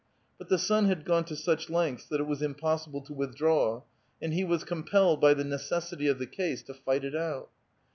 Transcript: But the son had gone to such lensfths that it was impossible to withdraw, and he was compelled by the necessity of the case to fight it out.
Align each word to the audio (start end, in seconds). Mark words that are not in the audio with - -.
But 0.39 0.49
the 0.49 0.57
son 0.57 0.85
had 0.85 1.05
gone 1.05 1.25
to 1.25 1.35
such 1.35 1.67
lensfths 1.67 2.07
that 2.09 2.19
it 2.19 2.23
was 2.25 2.41
impossible 2.41 3.01
to 3.01 3.13
withdraw, 3.13 3.83
and 4.19 4.33
he 4.33 4.43
was 4.43 4.63
compelled 4.63 5.21
by 5.21 5.35
the 5.35 5.43
necessity 5.43 6.07
of 6.07 6.17
the 6.17 6.25
case 6.25 6.63
to 6.63 6.73
fight 6.73 7.03
it 7.05 7.15
out. 7.15 7.51